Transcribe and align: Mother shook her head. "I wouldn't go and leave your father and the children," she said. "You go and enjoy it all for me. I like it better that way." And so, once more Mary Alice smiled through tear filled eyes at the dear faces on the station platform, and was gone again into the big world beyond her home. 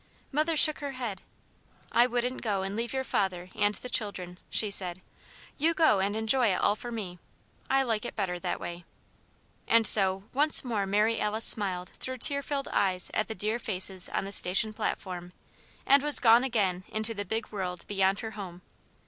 Mother 0.31 0.57
shook 0.57 0.79
her 0.79 0.93
head. 0.93 1.21
"I 1.91 2.07
wouldn't 2.07 2.41
go 2.41 2.63
and 2.63 2.75
leave 2.75 2.91
your 2.91 3.03
father 3.03 3.49
and 3.53 3.75
the 3.75 3.87
children," 3.87 4.39
she 4.49 4.71
said. 4.71 4.99
"You 5.59 5.75
go 5.75 5.99
and 5.99 6.15
enjoy 6.15 6.47
it 6.51 6.55
all 6.59 6.75
for 6.75 6.91
me. 6.91 7.19
I 7.69 7.83
like 7.83 8.03
it 8.03 8.15
better 8.15 8.39
that 8.39 8.59
way." 8.59 8.83
And 9.67 9.85
so, 9.85 10.23
once 10.33 10.63
more 10.63 10.87
Mary 10.87 11.19
Alice 11.21 11.45
smiled 11.45 11.91
through 11.99 12.17
tear 12.17 12.41
filled 12.41 12.67
eyes 12.69 13.11
at 13.13 13.27
the 13.27 13.35
dear 13.35 13.59
faces 13.59 14.09
on 14.09 14.25
the 14.25 14.31
station 14.31 14.73
platform, 14.73 15.33
and 15.85 16.01
was 16.01 16.19
gone 16.19 16.43
again 16.43 16.83
into 16.89 17.13
the 17.13 17.23
big 17.23 17.49
world 17.51 17.85
beyond 17.87 18.21
her 18.21 18.31
home. 18.31 18.63